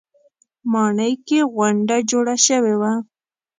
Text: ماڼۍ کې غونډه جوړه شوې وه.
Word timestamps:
ماڼۍ 0.71 1.13
کې 1.27 1.39
غونډه 1.55 1.97
جوړه 2.09 2.35
شوې 2.45 2.75
وه. 2.81 2.93